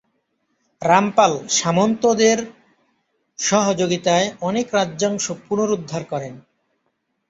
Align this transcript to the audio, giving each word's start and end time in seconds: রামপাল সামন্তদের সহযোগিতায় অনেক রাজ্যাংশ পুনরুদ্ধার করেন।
রামপাল 0.81 1.33
সামন্তদের 1.57 2.37
সহযোগিতায় 3.39 4.27
অনেক 4.41 4.67
রাজ্যাংশ 4.73 5.25
পুনরুদ্ধার 5.45 6.03
করেন। 6.05 6.33